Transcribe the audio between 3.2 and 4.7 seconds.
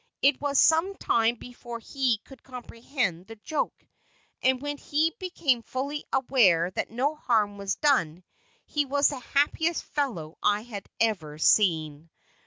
the joke, and